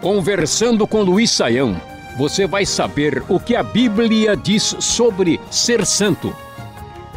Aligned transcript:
Conversando 0.00 0.86
com 0.86 1.02
Luiz 1.02 1.30
Saião, 1.30 1.78
você 2.16 2.46
vai 2.46 2.64
saber 2.64 3.22
o 3.28 3.38
que 3.38 3.54
a 3.54 3.62
Bíblia 3.62 4.34
diz 4.34 4.74
sobre 4.80 5.38
ser 5.50 5.84
santo. 5.84 6.34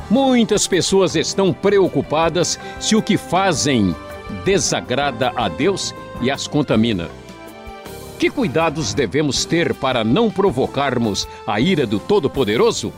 Muitas 0.09 0.67
pessoas 0.67 1.15
estão 1.15 1.53
preocupadas 1.53 2.59
se 2.81 2.97
o 2.97 3.01
que 3.01 3.15
fazem 3.15 3.95
desagrada 4.43 5.31
a 5.37 5.47
Deus 5.47 5.95
e 6.21 6.29
as 6.29 6.47
contamina. 6.49 7.09
Que 8.19 8.29
cuidados 8.29 8.93
devemos 8.93 9.45
ter 9.45 9.73
para 9.73 10.03
não 10.03 10.29
provocarmos 10.29 11.25
a 11.47 11.61
ira 11.61 11.87
do 11.87 11.97
Todo-Poderoso? 11.97 12.91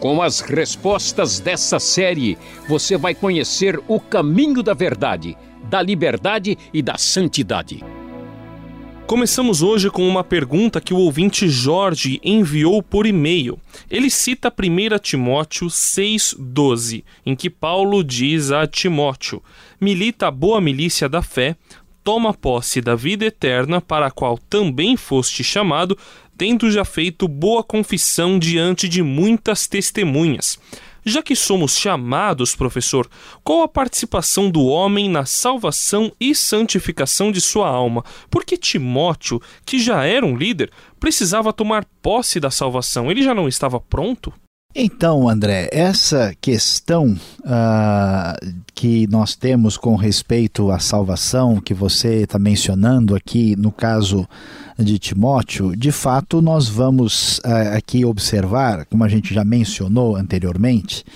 Com 0.00 0.22
as 0.22 0.40
respostas 0.40 1.40
dessa 1.40 1.78
série, 1.78 2.38
você 2.66 2.96
vai 2.96 3.14
conhecer 3.14 3.78
o 3.86 4.00
caminho 4.00 4.62
da 4.62 4.72
verdade, 4.72 5.36
da 5.68 5.82
liberdade 5.82 6.56
e 6.72 6.82
da 6.82 6.96
santidade. 6.96 7.82
Começamos 9.06 9.62
hoje 9.62 9.88
com 9.88 10.06
uma 10.08 10.24
pergunta 10.24 10.80
que 10.80 10.92
o 10.92 10.98
ouvinte 10.98 11.48
Jorge 11.48 12.20
enviou 12.24 12.82
por 12.82 13.06
e-mail. 13.06 13.56
Ele 13.88 14.10
cita 14.10 14.52
1 14.52 14.98
Timóteo 14.98 15.68
6,12, 15.68 17.04
em 17.24 17.36
que 17.36 17.48
Paulo 17.48 18.02
diz 18.02 18.50
a 18.50 18.66
Timóteo: 18.66 19.40
Milita 19.80 20.26
a 20.26 20.30
boa 20.32 20.60
milícia 20.60 21.08
da 21.08 21.22
fé, 21.22 21.54
toma 22.02 22.34
posse 22.34 22.80
da 22.80 22.96
vida 22.96 23.24
eterna, 23.24 23.80
para 23.80 24.06
a 24.06 24.10
qual 24.10 24.36
também 24.38 24.96
foste 24.96 25.44
chamado, 25.44 25.96
tendo 26.36 26.68
já 26.68 26.84
feito 26.84 27.28
boa 27.28 27.62
confissão 27.62 28.40
diante 28.40 28.88
de 28.88 29.04
muitas 29.04 29.68
testemunhas. 29.68 30.58
Já 31.08 31.22
que 31.22 31.36
somos 31.36 31.76
chamados, 31.76 32.56
professor, 32.56 33.08
qual 33.44 33.62
a 33.62 33.68
participação 33.68 34.50
do 34.50 34.64
homem 34.64 35.08
na 35.08 35.24
salvação 35.24 36.10
e 36.18 36.34
santificação 36.34 37.30
de 37.30 37.40
sua 37.40 37.68
alma? 37.68 38.04
Porque 38.28 38.56
Timóteo, 38.56 39.40
que 39.64 39.78
já 39.78 40.04
era 40.04 40.26
um 40.26 40.36
líder, 40.36 40.68
precisava 40.98 41.52
tomar 41.52 41.84
posse 42.02 42.40
da 42.40 42.50
salvação. 42.50 43.08
Ele 43.08 43.22
já 43.22 43.32
não 43.32 43.46
estava 43.46 43.78
pronto? 43.78 44.32
Então, 44.78 45.26
André, 45.26 45.70
essa 45.72 46.34
questão 46.38 47.16
uh, 47.40 48.54
que 48.74 49.06
nós 49.06 49.34
temos 49.34 49.78
com 49.78 49.96
respeito 49.96 50.70
à 50.70 50.78
salvação, 50.78 51.62
que 51.62 51.72
você 51.72 52.24
está 52.24 52.38
mencionando 52.38 53.16
aqui 53.16 53.56
no 53.56 53.72
caso 53.72 54.28
de 54.78 54.98
Timóteo, 54.98 55.74
de 55.74 55.90
fato 55.90 56.42
nós 56.42 56.68
vamos 56.68 57.38
uh, 57.38 57.74
aqui 57.74 58.04
observar, 58.04 58.84
como 58.84 59.02
a 59.02 59.08
gente 59.08 59.32
já 59.32 59.42
mencionou 59.42 60.14
anteriormente, 60.14 61.06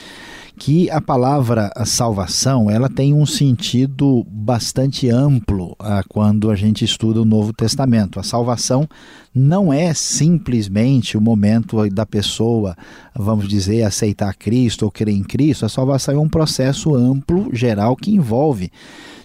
que 0.61 0.91
a 0.91 1.01
palavra 1.01 1.73
salvação 1.87 2.71
ela 2.71 2.91
tem 2.91 3.15
um 3.15 3.25
sentido 3.25 4.23
bastante 4.29 5.09
amplo 5.09 5.75
ah, 5.79 6.05
quando 6.07 6.51
a 6.51 6.55
gente 6.55 6.85
estuda 6.85 7.23
o 7.23 7.25
Novo 7.25 7.51
Testamento. 7.51 8.21
A 8.21 8.23
salvação 8.23 8.87
não 9.35 9.73
é 9.73 9.95
simplesmente 9.95 11.17
o 11.17 11.21
momento 11.21 11.89
da 11.89 12.05
pessoa, 12.05 12.77
vamos 13.17 13.49
dizer, 13.49 13.85
aceitar 13.85 14.35
Cristo 14.35 14.85
ou 14.85 14.91
crer 14.91 15.15
em 15.15 15.23
Cristo. 15.23 15.65
A 15.65 15.69
salvação 15.71 16.15
é 16.15 16.19
um 16.19 16.29
processo 16.29 16.95
amplo, 16.95 17.49
geral, 17.55 17.97
que 17.97 18.15
envolve 18.15 18.71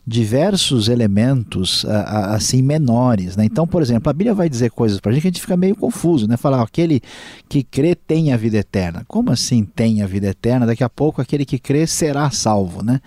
diversos 0.08 0.88
elementos 0.88 1.86
assim 1.86 2.62
menores. 2.62 3.36
Né? 3.36 3.46
Então, 3.46 3.66
por 3.66 3.82
exemplo, 3.82 4.10
a 4.10 4.14
Bíblia 4.14 4.34
vai 4.34 4.48
dizer 4.48 4.70
coisas 4.72 5.00
para 5.00 5.12
a 5.12 5.14
gente 5.14 5.22
que 5.24 5.28
a 5.28 5.32
gente 5.32 5.42
fica 5.42 5.58
meio 5.58 5.76
confuso, 5.76 6.28
né? 6.28 6.38
Falar, 6.38 6.62
aquele 6.62 7.02
que 7.50 7.64
crê 7.64 7.96
tem 7.96 8.32
a 8.32 8.38
vida 8.38 8.58
eterna. 8.58 9.04
Como 9.08 9.32
assim 9.32 9.64
tem 9.64 10.02
a 10.02 10.08
vida 10.08 10.28
eterna? 10.28 10.66
Daqui 10.66 10.84
a 10.84 10.90
pouco 10.90 11.22
aquele 11.22 11.46
que 11.46 11.58
crê 11.58 11.88
será 11.88 12.30
salvo, 12.30 12.84
né? 12.84 13.02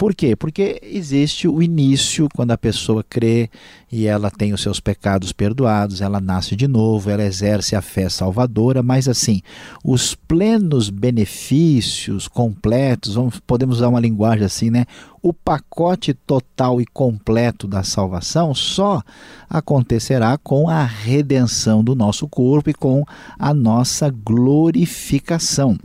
Por 0.00 0.14
quê? 0.14 0.34
Porque 0.34 0.80
existe 0.82 1.46
o 1.46 1.62
início, 1.62 2.26
quando 2.34 2.52
a 2.52 2.56
pessoa 2.56 3.04
crê 3.04 3.50
e 3.92 4.06
ela 4.06 4.30
tem 4.30 4.54
os 4.54 4.62
seus 4.62 4.80
pecados 4.80 5.30
perdoados, 5.30 6.00
ela 6.00 6.18
nasce 6.18 6.56
de 6.56 6.66
novo, 6.66 7.10
ela 7.10 7.22
exerce 7.22 7.76
a 7.76 7.82
fé 7.82 8.08
salvadora, 8.08 8.82
mas 8.82 9.06
assim, 9.06 9.42
os 9.84 10.14
plenos 10.14 10.88
benefícios 10.88 12.26
completos, 12.26 13.14
vamos, 13.14 13.40
podemos 13.40 13.76
usar 13.76 13.88
uma 13.88 14.00
linguagem 14.00 14.46
assim, 14.46 14.70
né? 14.70 14.86
o 15.22 15.32
pacote 15.32 16.14
total 16.14 16.80
e 16.80 16.86
completo 16.86 17.66
da 17.66 17.82
salvação 17.82 18.54
só 18.54 19.02
acontecerá 19.48 20.38
com 20.38 20.68
a 20.68 20.82
redenção 20.82 21.84
do 21.84 21.94
nosso 21.94 22.26
corpo 22.26 22.70
e 22.70 22.74
com 22.74 23.04
a 23.38 23.52
nossa 23.52 24.08
glorificação. 24.08 25.76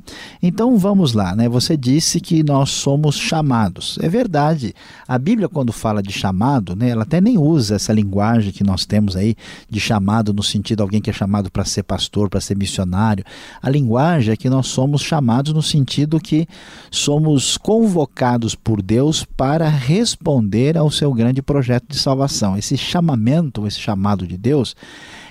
Então 0.41 0.77
vamos 0.77 1.13
lá, 1.13 1.35
né? 1.35 1.49
Você 1.49 1.75
disse 1.75 2.21
que 2.21 2.43
nós 2.43 2.69
somos 2.69 3.17
chamados. 3.17 3.97
É 4.05 4.09
verdade. 4.09 4.75
A 5.07 5.17
Bíblia 5.17 5.49
quando 5.49 5.73
fala 5.73 6.03
de 6.03 6.11
chamado, 6.11 6.75
né, 6.75 6.89
ela 6.89 7.01
até 7.01 7.19
nem 7.19 7.39
usa 7.39 7.73
essa 7.73 7.91
linguagem 7.91 8.51
que 8.51 8.63
nós 8.63 8.85
temos 8.85 9.15
aí 9.15 9.35
de 9.67 9.79
chamado 9.79 10.31
no 10.31 10.43
sentido 10.43 10.77
de 10.77 10.83
alguém 10.83 11.01
que 11.01 11.09
é 11.09 11.13
chamado 11.13 11.49
para 11.49 11.65
ser 11.65 11.81
pastor, 11.81 12.29
para 12.29 12.39
ser 12.39 12.55
missionário. 12.55 13.25
A 13.59 13.67
linguagem 13.67 14.31
é 14.31 14.37
que 14.37 14.47
nós 14.47 14.67
somos 14.67 15.01
chamados 15.01 15.53
no 15.53 15.61
sentido 15.63 16.19
que 16.19 16.47
somos 16.91 17.57
convocados 17.57 18.53
por 18.53 18.79
Deus 18.79 19.25
para 19.35 19.67
responder 19.67 20.77
ao 20.77 20.91
seu 20.91 21.11
grande 21.11 21.41
projeto 21.41 21.85
de 21.89 21.97
salvação. 21.97 22.55
Esse 22.55 22.77
chamamento, 22.77 23.65
esse 23.65 23.79
chamado 23.79 24.27
de 24.27 24.37
Deus, 24.37 24.75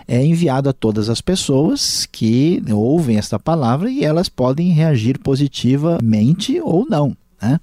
é 0.08 0.20
enviado 0.26 0.68
a 0.68 0.72
todas 0.72 1.08
as 1.08 1.20
pessoas 1.20 2.08
que 2.10 2.60
ouvem 2.72 3.18
esta 3.18 3.38
palavra 3.38 3.88
e 3.88 4.04
elas 4.04 4.28
podem 4.28 4.72
reagir 4.72 5.20
positivamente 5.20 6.60
ou 6.60 6.84
não. 6.90 7.16
Né? 7.40 7.60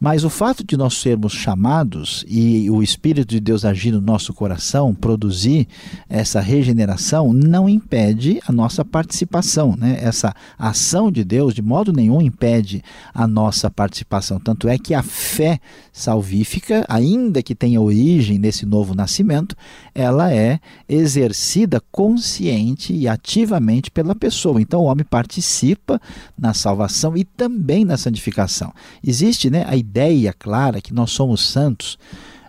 Mas 0.00 0.22
o 0.22 0.30
fato 0.30 0.64
de 0.64 0.76
nós 0.76 0.94
sermos 0.94 1.32
chamados 1.32 2.24
e 2.28 2.70
o 2.70 2.82
Espírito 2.82 3.30
de 3.30 3.40
Deus 3.40 3.64
agir 3.64 3.90
no 3.90 4.00
nosso 4.00 4.32
coração, 4.32 4.94
produzir 4.94 5.66
essa 6.08 6.40
regeneração, 6.40 7.32
não 7.32 7.68
impede 7.68 8.40
a 8.46 8.52
nossa 8.52 8.84
participação. 8.84 9.74
Né? 9.76 9.98
Essa 10.00 10.32
ação 10.56 11.10
de 11.10 11.24
Deus, 11.24 11.52
de 11.52 11.62
modo 11.62 11.92
nenhum, 11.92 12.22
impede 12.22 12.82
a 13.12 13.26
nossa 13.26 13.68
participação. 13.68 14.38
Tanto 14.38 14.68
é 14.68 14.78
que 14.78 14.94
a 14.94 15.02
fé 15.02 15.60
salvífica, 15.98 16.84
ainda 16.88 17.42
que 17.42 17.54
tenha 17.54 17.80
origem 17.80 18.38
nesse 18.38 18.64
novo 18.64 18.94
nascimento, 18.94 19.56
ela 19.94 20.32
é 20.32 20.60
exercida 20.88 21.82
consciente 21.90 22.92
e 22.94 23.08
ativamente 23.08 23.90
pela 23.90 24.14
pessoa. 24.14 24.60
Então 24.60 24.80
o 24.80 24.84
homem 24.84 25.04
participa 25.04 26.00
na 26.38 26.54
salvação 26.54 27.16
e 27.16 27.24
também 27.24 27.84
na 27.84 27.96
santificação. 27.96 28.72
Existe 29.04 29.50
né, 29.50 29.64
a 29.66 29.76
ideia 29.76 30.32
clara 30.32 30.80
que 30.80 30.94
nós 30.94 31.10
somos 31.10 31.46
santos 31.46 31.98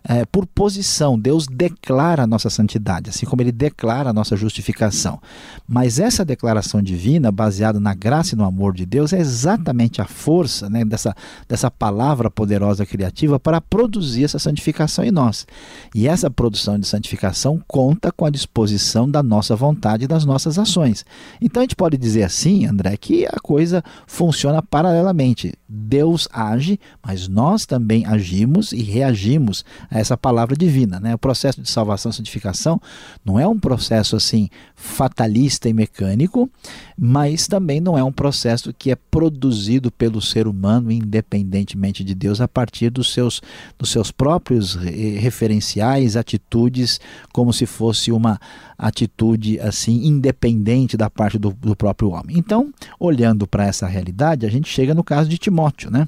é, 0.10 0.26
por 0.26 0.48
posição. 0.48 1.20
Deus 1.20 1.46
declara 1.46 2.24
a 2.24 2.28
nossa 2.28 2.50
santidade, 2.50 3.12
assim 3.12 3.28
como 3.28 3.44
ele 3.44 3.52
declara 3.52 4.10
a 4.10 4.14
nossa 4.14 4.36
justificação. 4.36 5.22
Mas 5.68 6.00
essa 6.00 6.26
declaração 6.26 6.82
divina, 6.82 7.32
baseada 7.32 7.80
na 7.80 7.94
graça 7.94 8.34
e 8.34 8.38
no 8.38 8.44
amor 8.44 8.74
de 8.74 8.88
Deus, 8.88 9.14
é 9.14 9.20
exatamente 9.20 10.02
a 10.02 10.06
força 10.06 10.68
né, 10.68 10.84
dessa, 10.84 11.16
dessa 11.48 11.70
palavra 11.70 12.32
poderosa 12.32 12.88
criativa 12.88 13.40
para 13.40 13.62
produzir 13.62 14.24
essa 14.24 14.40
santificação 14.40 15.06
em 15.06 15.12
nós. 15.12 15.46
E 15.94 16.08
essa 16.08 16.32
produção 16.32 16.80
de 16.80 16.88
santificação 16.88 17.62
conta 17.68 18.12
com 18.12 18.26
a 18.26 18.32
disposição 18.32 19.08
da 19.08 19.22
nossa 19.22 19.56
vontade 19.56 20.06
e 20.06 20.08
das 20.08 20.26
nossas 20.26 20.58
ações. 20.58 21.06
Então 21.40 21.62
a 21.62 21.64
gente 21.64 21.76
pode 21.76 21.98
dizer 21.98 22.24
assim, 22.24 22.66
André, 22.66 22.98
que 22.98 23.28
a 23.28 23.38
coisa 23.44 23.84
funciona 24.08 24.60
paralelamente. 24.64 25.54
Deus 25.68 26.28
age, 26.34 26.80
mas 27.06 27.28
nós 27.28 27.68
também 27.68 28.08
agimos 28.08 28.72
e 28.72 28.82
reagimos 28.82 29.64
a 29.92 29.99
essa 30.00 30.18
palavra 30.18 30.56
divina. 30.56 31.00
Né? 31.00 31.14
O 31.16 31.18
processo 31.18 31.62
de 31.62 31.70
salvação 31.70 32.12
e 32.12 32.14
santificação 32.14 32.82
não 33.24 33.40
é 33.40 33.48
um 33.48 33.60
processo 33.60 34.16
assim 34.16 34.50
fatalista 34.76 35.70
e 35.70 35.74
mecânico, 35.74 36.50
mas 36.98 37.48
também 37.48 37.80
não 37.80 37.98
é 37.98 38.04
um 38.04 38.12
processo 38.12 38.74
que 38.74 38.92
é 38.92 38.96
produzido 38.96 39.92
pelo 39.92 40.22
ser 40.22 40.48
humano 40.48 40.92
independentemente 40.92 42.04
de 42.04 42.16
Deus 42.16 42.42
a 42.42 42.48
partir 42.48 42.90
dos 42.90 43.14
seus, 43.14 43.42
dos 43.78 43.92
seus 43.92 44.12
próprios 44.12 44.76
referenciais, 44.76 46.16
atitudes, 46.16 47.00
como 47.32 47.54
se 47.54 47.66
fosse 47.66 48.12
uma 48.12 48.40
atitude 48.78 49.60
assim 49.60 50.06
independente 50.06 50.96
da 50.96 51.10
parte 51.10 51.38
do, 51.38 51.52
do 51.52 51.76
próprio 51.76 52.12
homem. 52.12 52.38
Então, 52.38 52.74
olhando 53.00 53.46
para 53.46 53.66
essa 53.66 53.88
realidade, 53.88 54.46
a 54.46 54.50
gente 54.50 54.70
chega 54.70 54.94
no 54.94 55.04
caso 55.04 55.30
de 55.30 55.38
Timóteo, 55.38 55.92
né? 55.92 56.08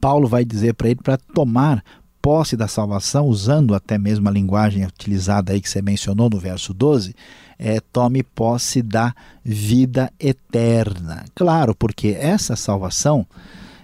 Paulo 0.00 0.28
vai 0.28 0.44
dizer 0.44 0.74
para 0.74 0.88
ele 0.88 1.00
para 1.02 1.16
tomar 1.16 1.82
posse 2.26 2.56
da 2.56 2.66
salvação, 2.66 3.26
usando 3.26 3.72
até 3.72 3.96
mesmo 3.96 4.28
a 4.28 4.32
linguagem 4.32 4.84
utilizada 4.84 5.52
aí 5.52 5.60
que 5.60 5.70
você 5.70 5.80
mencionou 5.80 6.28
no 6.28 6.40
verso 6.40 6.74
12, 6.74 7.14
é, 7.56 7.78
tome 7.78 8.24
posse 8.24 8.82
da 8.82 9.14
vida 9.44 10.12
eterna. 10.18 11.24
Claro, 11.36 11.72
porque 11.72 12.16
essa 12.18 12.56
salvação 12.56 13.24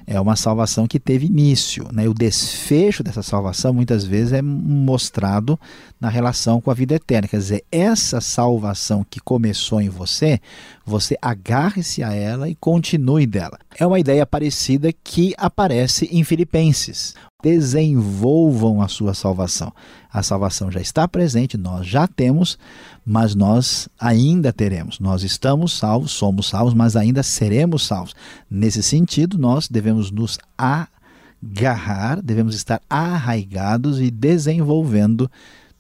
é 0.05 0.21
uma 0.21 0.35
salvação 0.35 0.89
que 0.89 0.99
teve 0.99 1.27
início. 1.27 1.87
Né? 1.93 2.09
O 2.09 2.15
desfecho 2.15 3.05
dessa 3.05 3.23
salvação 3.23 3.73
muitas 3.73 4.05
vezes 4.05 4.33
é 4.33 4.43
mostrado 4.43 5.57
na 6.01 6.09
relação 6.09 6.61
com 6.61 6.69
a 6.69 6.75
vida 6.75 6.97
eterna. 6.97 7.29
Quer 7.29 7.39
dizer, 7.39 7.65
essa 7.71 8.21
salvação 8.21 9.07
que 9.09 9.21
começou 9.21 9.81
em 9.81 9.89
você, 9.89 10.41
você 10.85 11.17
agarre-se 11.21 12.03
a 12.03 12.13
ela 12.13 12.49
e 12.49 12.55
continue 12.55 13.27
dela. 13.27 13.59
É 13.79 13.87
uma 13.87 14.01
ideia 14.01 14.27
parecida 14.27 14.93
que 14.93 15.35
aparece 15.37 16.07
em 16.13 16.25
Filipenses. 16.25 17.15
desenvolvam 17.43 18.81
a 18.81 18.87
sua 18.87 19.15
salvação. 19.15 19.73
A 20.13 20.23
salvação 20.23 20.71
já 20.71 20.81
está 20.81 21.09
presente, 21.09 21.59
nós 21.59 21.85
já 21.85 22.07
temos, 22.07 22.57
mas 23.05 23.35
nós 23.35 23.89
ainda 23.99 24.53
teremos. 24.53 25.01
Nós 25.01 25.25
estamos 25.25 25.77
salvos, 25.77 26.13
somos 26.13 26.49
salvos, 26.49 26.73
mas 26.73 26.95
ainda 26.95 27.21
seremos 27.23 27.85
salvos. 27.85 28.15
Nesse 28.49 28.81
sentido, 28.81 29.37
nós 29.39 29.69
devemos 29.69 30.13
nos 30.13 30.39
agarrar, 30.57 32.23
devemos 32.23 32.55
estar 32.55 32.81
arraigados 32.89 34.01
e 34.01 34.09
desenvolvendo 34.09 35.29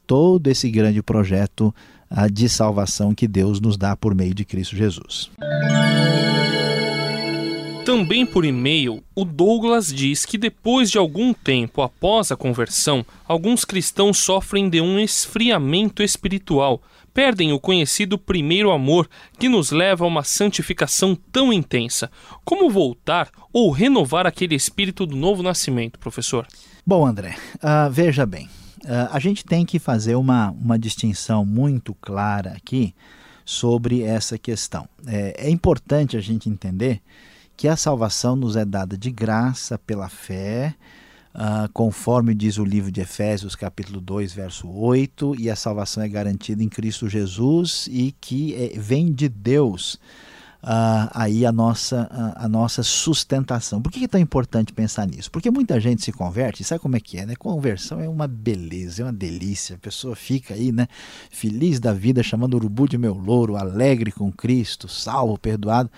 todo 0.04 0.49
esse 0.49 0.69
grande 0.70 1.00
projeto 1.00 1.72
de 2.31 2.49
salvação 2.49 3.14
que 3.14 3.26
Deus 3.26 3.61
nos 3.61 3.76
dá 3.76 3.97
por 3.97 4.14
meio 4.14 4.35
de 4.35 4.44
Cristo 4.44 4.76
Jesus. 4.76 5.31
Também 7.85 8.25
por 8.25 8.44
e-mail, 8.44 9.03
o 9.12 9.25
Douglas 9.25 9.93
diz 9.93 10.25
que 10.25 10.38
depois 10.38 10.88
de 10.88 10.99
algum 10.99 11.35
tempo 11.35 11.82
após 11.82 12.31
a 12.31 12.37
conversão, 12.37 13.05
alguns 13.26 13.64
cristãos 13.64 14.19
sofrem 14.19 14.70
de 14.70 14.81
um 14.81 15.00
esfriamento 15.00 16.00
espiritual, 16.00 16.81
perdem 17.12 17.53
o 17.53 17.59
conhecido 17.59 18.17
primeiro 18.17 18.70
amor 18.70 19.09
que 19.37 19.49
nos 19.49 19.73
leva 19.73 20.05
a 20.05 20.09
uma 20.09 20.23
santificação 20.23 21.19
tão 21.32 21.53
intensa. 21.53 22.09
Como 22.44 22.70
voltar 22.70 23.29
ou 23.53 23.70
renovar 23.70 24.26
aquele 24.26 24.55
espírito 24.55 25.05
do 25.05 25.17
novo 25.17 25.43
nascimento, 25.43 25.99
professor? 25.99 26.47
Bom, 26.87 27.05
André, 27.05 27.37
uh, 27.56 27.91
veja 27.91 28.25
bem, 28.25 28.49
a 29.11 29.19
gente 29.19 29.44
tem 29.44 29.64
que 29.64 29.79
fazer 29.79 30.14
uma, 30.14 30.50
uma 30.50 30.79
distinção 30.79 31.44
muito 31.44 31.94
clara 31.94 32.52
aqui 32.56 32.94
sobre 33.44 34.02
essa 34.02 34.38
questão. 34.38 34.88
É, 35.06 35.46
é 35.46 35.50
importante 35.50 36.17
a 36.17 36.20
gente 36.20 36.49
entender 36.49 37.00
que 37.56 37.69
a 37.69 37.76
salvação 37.76 38.34
nos 38.34 38.56
é 38.56 38.64
dada 38.64 38.96
de 38.96 39.11
graça 39.11 39.79
pela 39.79 40.08
fé, 40.08 40.75
uh, 41.34 41.70
conforme 41.73 42.34
diz 42.34 42.58
o 42.58 42.64
livro 42.64 42.90
de 42.90 43.00
Efésios, 43.00 43.55
capítulo 43.55 44.00
2, 44.00 44.32
verso 44.32 44.69
8, 44.69 45.37
e 45.38 45.50
a 45.50 45.56
salvação 45.56 46.02
é 46.02 46.08
garantida 46.08 46.62
em 46.62 46.69
Cristo 46.69 47.08
Jesus 47.08 47.88
e 47.90 48.14
que 48.20 48.55
é, 48.55 48.78
vem 48.78 49.12
de 49.12 49.28
Deus. 49.28 49.99
Uh, 50.62 51.11
aí 51.12 51.44
a 51.44 51.50
nossa, 51.50 52.09
a, 52.09 52.44
a, 52.44 52.49
nossa 52.49 52.85
sustentação. 52.85 53.82
Por 53.82 53.91
que 53.91 54.05
é 54.05 54.09
tão 54.09 54.20
importante 54.20 54.73
pensar 54.73 55.09
nisso? 55.09 55.29
Porque 55.29 55.50
muita 55.50 55.81
gente 55.81 56.05
se 56.05 56.12
converte, 56.12 56.62
sabe 56.62 56.81
como 56.81 56.97
é 56.97 57.00
que 57.00 57.19
é, 57.19 57.26
né? 57.26 57.35
Conversão 57.35 58.00
é 58.00 58.09
uma 58.09 58.29
beleza, 58.29 59.03
é 59.03 59.05
uma 59.05 59.12
delícia. 59.12 59.75
A 59.75 59.79
pessoa 59.79 60.14
fica 60.14 60.55
aí, 60.55 60.70
né? 60.70 60.87
Feliz 61.31 61.81
da 61.81 61.93
vida, 61.93 62.23
chamando 62.23 62.55
o 62.55 62.59
urubu 62.59 62.87
de 62.88 62.97
meu 62.97 63.12
louro, 63.12 63.56
alegre 63.56 64.12
com 64.12 64.31
Cristo, 64.31 64.87
salvo, 64.87 65.37
perdoado. 65.37 65.91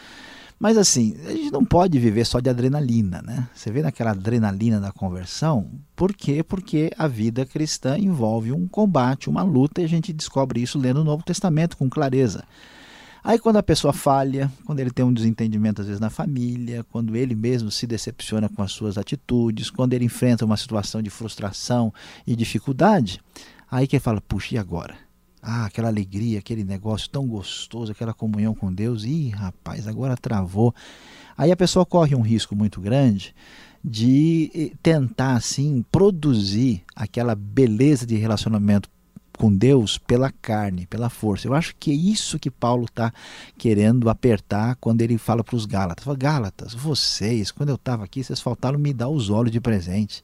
Mas 0.58 0.78
assim, 0.78 1.14
a 1.26 1.30
gente 1.30 1.50
não 1.50 1.62
pode 1.62 1.98
viver 1.98 2.24
só 2.24 2.40
de 2.40 2.48
adrenalina, 2.48 3.20
né? 3.20 3.46
Você 3.54 3.70
vê 3.70 3.82
naquela 3.82 4.12
adrenalina 4.12 4.80
da 4.80 4.90
conversão, 4.90 5.70
por 5.94 6.14
quê? 6.14 6.42
Porque 6.42 6.90
a 6.96 7.06
vida 7.06 7.44
cristã 7.44 7.98
envolve 7.98 8.50
um 8.50 8.66
combate, 8.66 9.28
uma 9.28 9.42
luta, 9.42 9.82
e 9.82 9.84
a 9.84 9.88
gente 9.88 10.10
descobre 10.10 10.62
isso 10.62 10.78
lendo 10.78 11.02
o 11.02 11.04
Novo 11.04 11.22
Testamento 11.22 11.76
com 11.76 11.90
clareza. 11.90 12.44
Aí 13.24 13.38
quando 13.38 13.56
a 13.56 13.62
pessoa 13.62 13.90
falha, 13.90 14.52
quando 14.66 14.80
ele 14.80 14.90
tem 14.90 15.02
um 15.02 15.12
desentendimento 15.12 15.80
às 15.80 15.86
vezes 15.86 15.98
na 15.98 16.10
família, 16.10 16.84
quando 16.90 17.16
ele 17.16 17.34
mesmo 17.34 17.70
se 17.70 17.86
decepciona 17.86 18.50
com 18.50 18.62
as 18.62 18.70
suas 18.70 18.98
atitudes, 18.98 19.70
quando 19.70 19.94
ele 19.94 20.04
enfrenta 20.04 20.44
uma 20.44 20.58
situação 20.58 21.00
de 21.00 21.08
frustração 21.08 21.90
e 22.26 22.36
dificuldade, 22.36 23.22
aí 23.70 23.86
que 23.86 23.96
ele 23.96 24.02
fala, 24.02 24.20
puxa, 24.20 24.56
e 24.56 24.58
agora? 24.58 24.94
Ah, 25.40 25.64
aquela 25.64 25.88
alegria, 25.88 26.38
aquele 26.38 26.64
negócio 26.64 27.08
tão 27.08 27.26
gostoso, 27.26 27.92
aquela 27.92 28.12
comunhão 28.12 28.54
com 28.54 28.70
Deus. 28.70 29.04
Ih, 29.04 29.30
rapaz, 29.30 29.88
agora 29.88 30.16
travou. 30.18 30.74
Aí 31.36 31.50
a 31.50 31.56
pessoa 31.56 31.86
corre 31.86 32.14
um 32.14 32.20
risco 32.22 32.54
muito 32.54 32.78
grande 32.78 33.34
de 33.82 34.50
eh, 34.54 34.76
tentar 34.82 35.34
assim 35.34 35.84
produzir 35.90 36.82
aquela 36.94 37.34
beleza 37.34 38.06
de 38.06 38.16
relacionamento 38.16 38.88
com 39.38 39.54
Deus 39.54 39.98
pela 39.98 40.30
carne, 40.30 40.86
pela 40.86 41.10
força. 41.10 41.46
Eu 41.46 41.54
acho 41.54 41.74
que 41.78 41.90
é 41.90 41.94
isso 41.94 42.38
que 42.38 42.50
Paulo 42.50 42.84
está 42.84 43.12
querendo 43.58 44.08
apertar 44.08 44.76
quando 44.76 45.02
ele 45.02 45.18
fala 45.18 45.42
para 45.42 45.56
os 45.56 45.66
Gálatas. 45.66 46.04
Fala, 46.04 46.16
Gálatas, 46.16 46.74
vocês, 46.74 47.50
quando 47.50 47.68
eu 47.70 47.74
estava 47.74 48.04
aqui, 48.04 48.22
vocês 48.22 48.40
faltaram 48.40 48.78
me 48.78 48.92
dar 48.92 49.08
os 49.08 49.30
olhos 49.30 49.50
de 49.50 49.60
presente. 49.60 50.22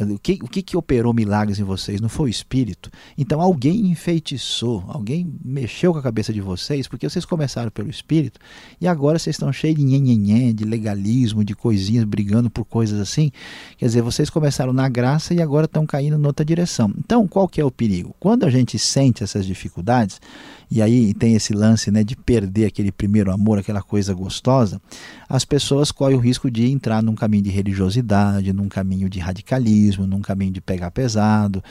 O 0.00 0.18
que, 0.18 0.38
o 0.42 0.48
que, 0.48 0.62
que 0.62 0.76
operou 0.76 1.12
milagres 1.12 1.58
em 1.58 1.64
vocês? 1.64 2.00
Não 2.00 2.08
foi 2.08 2.26
o 2.26 2.30
Espírito? 2.30 2.90
Então 3.16 3.40
alguém 3.40 3.86
enfeitiçou, 3.86 4.84
alguém 4.88 5.32
mexeu 5.44 5.92
com 5.92 5.98
a 5.98 6.02
cabeça 6.02 6.32
de 6.32 6.40
vocês, 6.40 6.86
porque 6.86 7.08
vocês 7.08 7.24
começaram 7.24 7.70
pelo 7.70 7.90
Espírito 7.90 8.38
e 8.80 8.86
agora 8.86 9.18
vocês 9.18 9.34
estão 9.34 9.52
cheios 9.52 9.76
de 9.76 9.84
nhenhenhé, 9.84 10.52
de 10.52 10.64
legalismo, 10.64 11.44
de 11.44 11.54
coisinhas, 11.54 12.04
brigando 12.04 12.50
por 12.50 12.64
coisas 12.64 13.00
assim. 13.00 13.30
Quer 13.76 13.86
dizer, 13.86 14.02
vocês 14.02 14.30
começaram 14.30 14.72
na 14.72 14.88
graça 14.88 15.34
e 15.34 15.40
agora 15.40 15.66
estão 15.66 15.86
caindo 15.86 16.18
noutra 16.18 16.44
direção. 16.44 16.92
Então, 16.98 17.26
qual 17.26 17.48
que 17.48 17.60
é 17.60 17.64
o 17.64 17.70
perigo? 17.70 18.14
Quando 18.18 18.41
quando 18.42 18.48
a 18.48 18.50
gente 18.50 18.76
sente 18.76 19.22
essas 19.22 19.46
dificuldades, 19.46 20.20
e 20.68 20.82
aí 20.82 21.14
tem 21.14 21.34
esse 21.34 21.52
lance 21.52 21.92
né, 21.92 22.02
de 22.02 22.16
perder 22.16 22.66
aquele 22.66 22.90
primeiro 22.90 23.30
amor, 23.30 23.58
aquela 23.58 23.82
coisa 23.82 24.12
gostosa, 24.12 24.82
as 25.28 25.44
pessoas 25.44 25.92
correm 25.92 26.16
o 26.16 26.20
risco 26.20 26.50
de 26.50 26.68
entrar 26.68 27.02
num 27.04 27.14
caminho 27.14 27.44
de 27.44 27.50
religiosidade, 27.50 28.52
num 28.52 28.68
caminho 28.68 29.08
de 29.08 29.20
radicalismo, 29.20 30.08
num 30.08 30.20
caminho 30.20 30.50
de 30.50 30.60
pegar 30.60 30.90
pesado, 30.90 31.62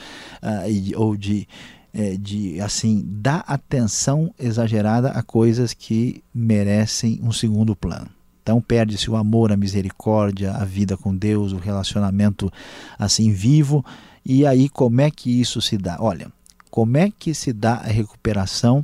uh, 0.42 0.98
ou 0.98 1.14
de, 1.14 1.46
é, 1.92 2.16
de 2.16 2.58
assim 2.58 3.04
dar 3.06 3.44
atenção 3.46 4.32
exagerada 4.38 5.10
a 5.10 5.22
coisas 5.22 5.74
que 5.74 6.24
merecem 6.34 7.20
um 7.22 7.32
segundo 7.32 7.76
plano. 7.76 8.08
Então 8.42 8.62
perde-se 8.62 9.10
o 9.10 9.16
amor, 9.16 9.52
a 9.52 9.58
misericórdia, 9.58 10.52
a 10.52 10.64
vida 10.64 10.96
com 10.96 11.14
Deus, 11.14 11.52
o 11.52 11.58
relacionamento 11.58 12.50
assim 12.98 13.30
vivo. 13.30 13.84
E 14.24 14.46
aí 14.46 14.70
como 14.70 15.02
é 15.02 15.10
que 15.10 15.40
isso 15.40 15.60
se 15.60 15.76
dá? 15.76 15.98
Olha, 16.00 16.32
como 16.72 16.96
é 16.96 17.10
que 17.10 17.34
se 17.34 17.52
dá 17.52 17.74
a 17.74 17.86
recuperação 17.86 18.82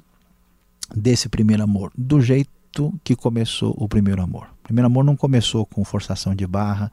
desse 0.95 1.27
primeiro 1.27 1.63
amor? 1.63 1.91
Do 1.97 2.21
jeito 2.21 2.93
que 3.03 3.17
começou 3.17 3.75
o 3.79 3.89
primeiro 3.89 4.21
amor. 4.21 4.47
O 4.61 4.65
primeiro 4.65 4.89
amor 4.89 5.03
não 5.03 5.17
começou 5.17 5.65
com 5.65 5.83
forçação 5.87 6.35
de 6.35 6.47
barra, 6.47 6.93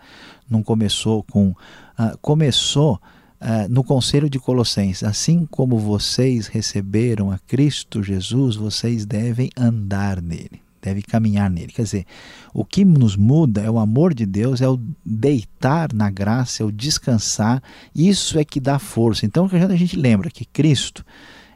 não 0.50 0.64
começou 0.64 1.22
com. 1.24 1.50
Uh, 1.50 2.18
começou 2.22 2.96
uh, 3.42 3.70
no 3.70 3.84
Conselho 3.84 4.30
de 4.30 4.40
Colossenses. 4.40 5.04
Assim 5.04 5.46
como 5.46 5.78
vocês 5.78 6.48
receberam 6.48 7.30
a 7.30 7.40
Cristo 7.40 8.02
Jesus, 8.02 8.56
vocês 8.56 9.06
devem 9.06 9.50
andar 9.58 10.22
nele 10.22 10.65
deve 10.86 11.02
caminhar 11.02 11.50
nele. 11.50 11.72
Quer 11.72 11.84
dizer, 11.84 12.06
o 12.54 12.64
que 12.64 12.86
nos 12.86 13.16
muda 13.16 13.62
é 13.62 13.70
o 13.70 13.80
amor 13.80 14.14
de 14.14 14.26
Deus, 14.26 14.62
é 14.62 14.70
o 14.70 14.80
deitar 15.04 15.92
na 15.92 16.10
graça, 16.12 16.62
é 16.62 16.66
o 16.66 16.72
descansar. 16.72 17.62
Isso 17.94 18.38
é 18.38 18.46
que 18.46 18.60
dá 18.60 18.78
força. 18.78 19.26
Então, 19.26 19.50
a 19.52 19.76
gente 19.76 19.98
lembra 19.98 20.30
que 20.30 20.46
Cristo 20.46 21.04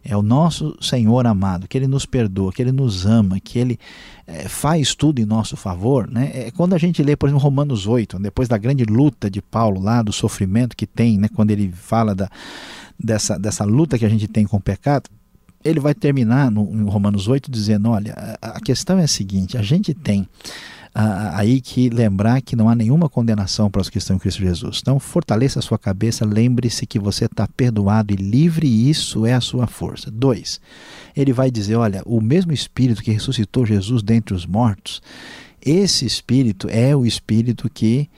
é 0.04 0.16
o 0.16 0.22
nosso 0.22 0.76
Senhor 0.82 1.28
amado, 1.28 1.68
que 1.68 1.78
Ele 1.78 1.88
nos 1.88 2.06
perdoa, 2.06 2.52
que 2.52 2.62
Ele 2.62 2.72
nos 2.72 3.06
ama, 3.06 3.40
que 3.40 3.60
Ele 3.60 3.80
é, 4.26 4.48
faz 4.48 4.96
tudo 4.96 5.20
em 5.20 5.26
nosso 5.26 5.56
favor. 5.56 6.10
Né? 6.10 6.32
É, 6.34 6.52
quando 6.52 6.74
a 6.74 6.78
gente 6.78 7.04
lê, 7.04 7.16
por 7.16 7.28
exemplo, 7.28 7.44
Romanos 7.44 7.86
8, 7.86 8.18
depois 8.18 8.48
da 8.48 8.58
grande 8.58 8.84
luta 8.84 9.30
de 9.30 9.42
Paulo 9.42 9.80
lá, 9.80 10.02
do 10.02 10.12
sofrimento 10.12 10.76
que 10.76 10.88
tem, 10.88 11.20
né, 11.20 11.30
quando 11.34 11.52
ele 11.52 11.72
fala 11.72 12.16
da, 12.16 12.30
dessa, 12.98 13.38
dessa 13.38 13.64
luta 13.64 14.00
que 14.00 14.06
a 14.06 14.10
gente 14.10 14.28
tem 14.28 14.46
com 14.46 14.58
o 14.58 14.62
pecado, 14.62 15.10
ele 15.64 15.80
vai 15.80 15.94
terminar 15.94 16.50
no, 16.50 16.64
em 16.72 16.90
Romanos 16.90 17.28
8 17.28 17.50
dizendo: 17.52 17.90
olha, 17.90 18.14
a, 18.42 18.58
a 18.58 18.60
questão 18.60 19.00
é 19.00 19.04
a 19.04 19.08
seguinte, 19.08 19.58
a 19.58 19.62
gente 19.62 19.94
tem 19.94 20.28
aí 20.94 21.62
que 21.62 21.90
lembrar 21.90 22.42
que 22.42 22.56
não 22.56 22.68
há 22.68 22.76
nenhuma 22.76 23.08
condenação 23.08 23.70
para 23.70 23.82
os 23.82 23.90
que 23.90 23.98
estão 23.98 24.16
em 24.16 24.20
Cristo 24.20 24.42
Jesus. 24.42 24.80
Então, 24.82 25.00
fortaleça 25.00 25.60
a 25.60 25.62
sua 25.62 25.78
cabeça, 25.78 26.26
lembre-se 26.26 26.86
que 26.86 27.00
você 27.00 27.26
está 27.26 27.48
perdoado 27.48 28.14
e 28.14 28.18
livre, 28.18 28.68
e 28.68 28.90
isso 28.90 29.26
é 29.26 29.34
a 29.34 29.42
sua 29.42 29.68
força. 29.68 30.10
Dois, 30.12 30.60
ele 31.16 31.32
vai 31.32 31.52
dizer: 31.52 31.76
olha, 31.76 32.02
o 32.06 32.20
mesmo 32.20 32.52
Espírito 32.52 33.04
que 33.04 33.12
ressuscitou 33.12 33.66
Jesus 33.66 34.02
dentre 34.02 34.34
os 34.34 34.46
mortos, 34.46 35.02
esse 35.64 36.06
Espírito 36.06 36.68
é 36.70 36.96
o 36.96 37.06
Espírito 37.06 37.70
que 37.70 38.10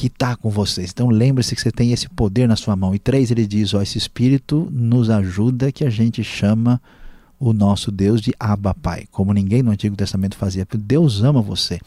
que 0.00 0.06
está 0.06 0.34
com 0.34 0.48
vocês. 0.48 0.90
Então 0.90 1.10
lembre-se 1.10 1.54
que 1.54 1.60
você 1.60 1.70
tem 1.70 1.92
esse 1.92 2.08
poder 2.08 2.48
na 2.48 2.56
sua 2.56 2.74
mão. 2.74 2.94
E 2.94 2.98
três, 2.98 3.30
ele 3.30 3.46
diz: 3.46 3.74
ó, 3.74 3.82
esse 3.82 3.98
Espírito 3.98 4.66
nos 4.72 5.10
ajuda 5.10 5.70
que 5.70 5.84
a 5.84 5.90
gente 5.90 6.24
chama 6.24 6.80
o 7.38 7.52
nosso 7.52 7.90
Deus 7.90 8.22
de 8.22 8.32
Abba 8.40 8.74
Pai, 8.74 9.04
como 9.10 9.34
ninguém 9.34 9.62
no 9.62 9.70
Antigo 9.70 9.96
Testamento 9.96 10.36
fazia, 10.36 10.64
porque 10.64 10.78
Deus 10.78 11.22
ama 11.22 11.42
você. 11.42 11.78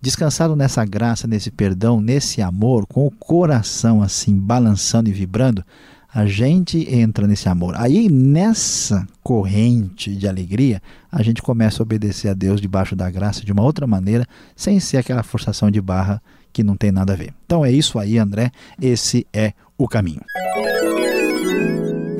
Descansado 0.00 0.54
nessa 0.54 0.84
graça, 0.84 1.26
nesse 1.26 1.50
perdão, 1.50 1.98
nesse 1.98 2.42
amor, 2.42 2.86
com 2.86 3.06
o 3.06 3.10
coração 3.10 4.02
assim 4.02 4.36
balançando 4.36 5.08
e 5.08 5.12
vibrando, 5.12 5.64
a 6.12 6.26
gente 6.26 6.86
entra 6.94 7.26
nesse 7.26 7.48
amor. 7.48 7.74
Aí 7.76 8.08
nessa 8.10 9.06
corrente 9.22 10.14
de 10.14 10.28
alegria, 10.28 10.82
a 11.10 11.22
gente 11.22 11.40
começa 11.40 11.82
a 11.82 11.84
obedecer 11.84 12.28
a 12.28 12.34
Deus 12.34 12.60
debaixo 12.60 12.94
da 12.94 13.10
graça 13.10 13.44
de 13.44 13.52
uma 13.52 13.62
outra 13.62 13.86
maneira, 13.86 14.26
sem 14.54 14.78
ser 14.78 14.98
aquela 14.98 15.22
forçação 15.22 15.70
de 15.70 15.80
barra 15.80 16.22
que 16.56 16.64
não 16.64 16.74
tem 16.74 16.90
nada 16.90 17.12
a 17.12 17.16
ver. 17.16 17.34
Então 17.44 17.62
é 17.62 17.70
isso 17.70 17.98
aí, 17.98 18.16
André. 18.16 18.50
Esse 18.80 19.26
é 19.30 19.52
o 19.76 19.86
caminho. 19.86 20.22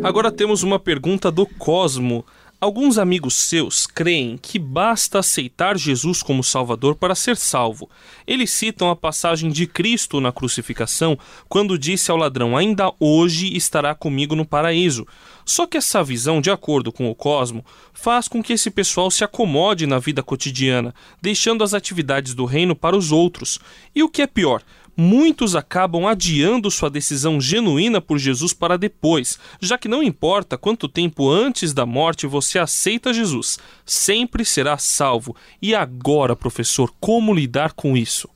Agora 0.04 0.30
temos 0.30 0.62
uma 0.62 0.78
pergunta 0.78 1.30
do 1.30 1.46
Cosmo. 1.46 2.22
Alguns 2.60 2.98
amigos 2.98 3.34
seus 3.34 3.86
creem 3.86 4.36
que 4.36 4.58
basta 4.58 5.20
aceitar 5.20 5.78
Jesus 5.78 6.22
como 6.22 6.44
Salvador 6.44 6.96
para 6.96 7.14
ser 7.14 7.34
salvo. 7.34 7.88
Eles 8.26 8.50
citam 8.50 8.90
a 8.90 8.96
passagem 8.96 9.50
de 9.50 9.66
Cristo 9.66 10.20
na 10.20 10.30
crucificação, 10.30 11.18
quando 11.48 11.78
disse 11.78 12.10
ao 12.10 12.18
ladrão: 12.18 12.58
Ainda 12.58 12.92
hoje 13.00 13.56
estará 13.56 13.94
comigo 13.94 14.36
no 14.36 14.44
paraíso. 14.44 15.06
Só 15.46 15.64
que 15.64 15.76
essa 15.76 16.02
visão, 16.02 16.40
de 16.40 16.50
acordo 16.50 16.90
com 16.90 17.08
o 17.08 17.14
Cosmo, 17.14 17.64
faz 17.94 18.26
com 18.26 18.42
que 18.42 18.52
esse 18.52 18.68
pessoal 18.68 19.12
se 19.12 19.22
acomode 19.22 19.86
na 19.86 20.00
vida 20.00 20.20
cotidiana, 20.20 20.92
deixando 21.22 21.62
as 21.62 21.72
atividades 21.72 22.34
do 22.34 22.44
reino 22.44 22.74
para 22.74 22.96
os 22.96 23.12
outros. 23.12 23.60
E 23.94 24.02
o 24.02 24.08
que 24.08 24.22
é 24.22 24.26
pior, 24.26 24.60
muitos 24.96 25.54
acabam 25.54 26.04
adiando 26.04 26.68
sua 26.68 26.90
decisão 26.90 27.40
genuína 27.40 28.00
por 28.00 28.18
Jesus 28.18 28.52
para 28.52 28.76
depois, 28.76 29.38
já 29.60 29.78
que 29.78 29.86
não 29.86 30.02
importa 30.02 30.58
quanto 30.58 30.88
tempo 30.88 31.30
antes 31.30 31.72
da 31.72 31.86
morte 31.86 32.26
você 32.26 32.58
aceita 32.58 33.14
Jesus, 33.14 33.56
sempre 33.84 34.44
será 34.44 34.76
salvo. 34.78 35.36
E 35.62 35.76
agora, 35.76 36.34
professor, 36.34 36.92
como 36.98 37.32
lidar 37.32 37.72
com 37.72 37.96
isso? 37.96 38.28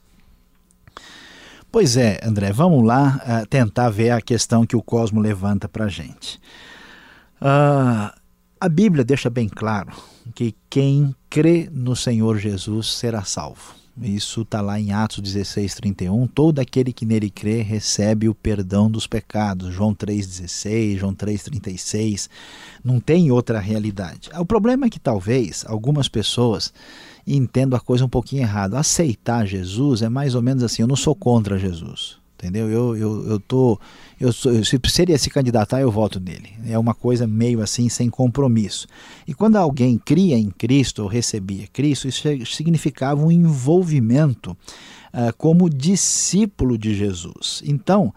Pois 1.73 1.97
é, 1.97 2.21
André, 2.23 2.53
vamos 2.53 2.85
lá 2.85 3.21
uh, 3.25 3.47
tentar 3.47 3.91
ver 3.91 4.11
a 4.11 4.21
questão 4.21 4.65
que 4.65 4.77
o 4.77 4.83
Cosmo 4.83 5.21
levanta 5.21 5.69
para 5.69 5.87
a 5.87 5.89
gente. 5.89 6.41
Uh, 7.41 8.13
a 8.61 8.69
Bíblia 8.69 9.03
deixa 9.03 9.31
bem 9.31 9.49
claro 9.49 9.91
que 10.35 10.55
quem 10.69 11.15
crê 11.31 11.69
no 11.73 11.97
Senhor 11.97 12.39
Jesus 12.39 12.93
será 12.93 13.25
salvo. 13.25 13.81
Isso 14.01 14.43
está 14.43 14.61
lá 14.61 14.81
em 14.81 14.93
Atos 14.93 15.21
16, 15.21 15.75
31. 15.75 16.27
Todo 16.27 16.59
aquele 16.59 16.93
que 16.93 17.05
nele 17.05 17.29
crê 17.29 17.61
recebe 17.61 18.29
o 18.29 18.35
perdão 18.35 18.91
dos 18.91 19.07
pecados. 19.07 19.75
João 19.75 19.95
3,16, 19.95 20.99
João 20.99 21.15
3,36. 21.15 22.29
Não 22.83 22.99
tem 22.99 23.31
outra 23.31 23.59
realidade. 23.59 24.31
O 24.39 24.47
problema 24.47 24.87
é 24.87 24.91
que 24.91 25.01
talvez 25.01 25.65
algumas 25.67 26.09
pessoas 26.09 26.73
entendam 27.27 27.77
a 27.77 27.81
coisa 27.81 28.05
um 28.05 28.09
pouquinho 28.09 28.43
errado. 28.43 28.75
Aceitar 28.75 29.47
Jesus 29.47 30.03
é 30.03 30.09
mais 30.09 30.35
ou 30.35 30.41
menos 30.41 30.63
assim: 30.63 30.83
eu 30.83 30.89
não 30.89 30.97
sou 30.97 31.15
contra 31.15 31.59
Jesus 31.59 32.21
entendeu? 32.41 32.71
Eu, 32.71 32.97
eu, 32.97 33.29
eu 33.29 33.41
tô, 33.41 33.79
eu 34.21 34.33
sou, 34.35 34.63
se 34.63 34.79
seria 34.89 35.17
se 35.17 35.31
candidatar, 35.31 35.81
eu 35.81 35.91
voto 35.91 36.21
nele. 36.21 36.51
É 36.69 36.79
uma 36.79 36.93
coisa 36.93 37.27
meio 37.27 37.63
assim, 37.63 37.89
sem 37.89 38.11
compromisso. 38.11 38.87
E 39.27 39.33
quando 39.33 39.57
alguém 39.57 39.97
cria 39.97 40.37
em 40.37 40.51
Cristo 40.51 41.03
ou 41.03 41.09
recebia 41.09 41.67
Cristo, 41.73 42.07
isso 42.07 42.29
significava 42.55 43.25
um 43.25 43.33
envolvimento 43.33 44.51
uh, 44.51 45.35
como 45.39 45.71
discípulo 45.71 46.77
de 46.77 46.95
Jesus. 46.95 47.63
Então, 47.65 48.13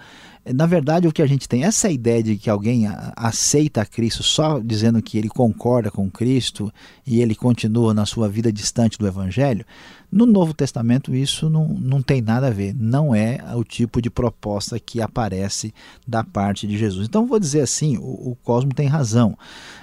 na 0.51 0.65
verdade, 0.65 1.07
o 1.07 1.11
que 1.11 1.21
a 1.21 1.25
gente 1.25 1.47
tem, 1.47 1.63
essa 1.63 1.89
ideia 1.89 2.21
de 2.21 2.35
que 2.35 2.49
alguém 2.49 2.85
aceita 3.15 3.85
Cristo 3.85 4.21
só 4.23 4.59
dizendo 4.59 5.01
que 5.01 5.17
ele 5.17 5.29
concorda 5.29 5.89
com 5.89 6.11
Cristo 6.11 6.71
e 7.07 7.21
ele 7.21 7.33
continua 7.33 7.93
na 7.93 8.05
sua 8.05 8.27
vida 8.27 8.51
distante 8.51 8.97
do 8.97 9.07
Evangelho, 9.07 9.65
no 10.11 10.25
Novo 10.25 10.53
Testamento 10.53 11.15
isso 11.15 11.49
não, 11.49 11.69
não 11.69 12.01
tem 12.01 12.21
nada 12.21 12.47
a 12.47 12.51
ver, 12.51 12.75
não 12.75 13.15
é 13.15 13.39
o 13.55 13.63
tipo 13.63 14.01
de 14.01 14.09
proposta 14.09 14.77
que 14.79 15.01
aparece 15.01 15.73
da 16.05 16.23
parte 16.23 16.67
de 16.67 16.77
Jesus. 16.77 17.07
Então, 17.07 17.25
vou 17.25 17.39
dizer 17.39 17.61
assim: 17.61 17.97
o, 17.97 18.31
o 18.31 18.37
Cosmo 18.43 18.73
tem 18.73 18.87
razão, 18.87 19.37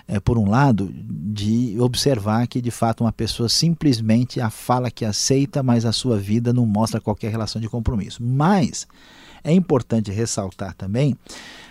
é, 0.07 0.21
por 0.21 0.39
um 0.39 0.49
lado, 0.49 0.93
de 0.95 1.75
observar 1.81 2.47
que 2.47 2.61
de 2.61 2.71
fato 2.71 3.03
uma 3.03 3.13
pessoa 3.13 3.49
simplesmente 3.49 4.41
a 4.41 4.51
fala 4.51 4.91
que 4.91 5.05
aceita, 5.05 5.63
mas 5.63 5.85
a 5.85 5.91
sua 5.91 6.19
vida 6.19 6.53
não 6.53 6.67
mostra 6.67 7.01
qualquer 7.01 7.31
relação 7.31 7.61
de 7.61 7.69
compromisso. 7.69 8.23
Mas 8.23 8.87
é 9.43 9.53
importante 9.53 10.11
ressaltar 10.11 10.75
também 10.75 11.17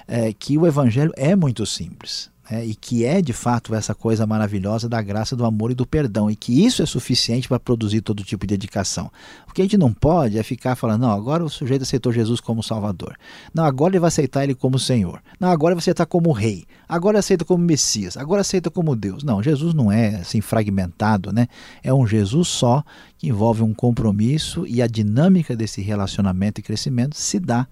é, 0.07 0.33
que 0.33 0.57
o 0.57 0.65
Evangelho 0.65 1.11
é 1.15 1.35
muito 1.35 1.65
simples. 1.65 2.31
É, 2.51 2.65
e 2.65 2.73
que 2.73 3.05
é 3.05 3.21
de 3.21 3.31
fato 3.31 3.75
essa 3.75 3.93
coisa 3.93 4.25
maravilhosa 4.25 4.89
da 4.89 4.99
graça, 5.01 5.35
do 5.35 5.45
amor 5.45 5.69
e 5.69 5.75
do 5.75 5.85
perdão, 5.85 6.31
e 6.31 6.35
que 6.35 6.65
isso 6.65 6.81
é 6.81 6.85
suficiente 6.85 7.47
para 7.47 7.59
produzir 7.59 8.01
todo 8.01 8.23
tipo 8.23 8.47
de 8.47 8.57
dedicação. 8.57 9.11
O 9.47 9.53
que 9.53 9.61
a 9.61 9.65
gente 9.65 9.77
não 9.77 9.93
pode 9.93 10.37
é 10.37 10.41
ficar 10.41 10.75
falando, 10.75 11.01
não, 11.01 11.11
agora 11.11 11.43
o 11.43 11.49
sujeito 11.49 11.83
aceitou 11.83 12.11
Jesus 12.11 12.39
como 12.39 12.63
Salvador, 12.63 13.15
não, 13.53 13.63
agora 13.63 13.91
ele 13.91 13.99
vai 13.99 14.07
aceitar 14.07 14.43
ele 14.43 14.55
como 14.55 14.79
Senhor, 14.79 15.21
não, 15.39 15.49
agora 15.49 15.75
vai 15.75 15.79
aceitar 15.79 16.07
como 16.07 16.31
Rei, 16.31 16.65
agora 16.87 17.19
aceita 17.19 17.45
como 17.45 17.63
Messias, 17.63 18.17
agora 18.17 18.41
aceita 18.41 18.71
como 18.71 18.95
Deus. 18.95 19.23
Não, 19.23 19.43
Jesus 19.43 19.75
não 19.75 19.91
é 19.91 20.15
assim 20.15 20.41
fragmentado, 20.41 21.31
né? 21.31 21.47
É 21.83 21.93
um 21.93 22.07
Jesus 22.07 22.47
só 22.47 22.83
que 23.15 23.27
envolve 23.29 23.61
um 23.61 23.75
compromisso 23.75 24.65
e 24.65 24.81
a 24.81 24.87
dinâmica 24.87 25.55
desse 25.55 25.81
relacionamento 25.81 26.59
e 26.59 26.63
crescimento 26.63 27.15
se 27.15 27.39
dá 27.39 27.67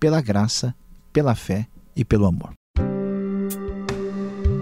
pela 0.00 0.20
graça, 0.20 0.74
pela 1.12 1.34
fé 1.36 1.68
e 1.94 2.04
pelo 2.04 2.26
amor. 2.26 2.55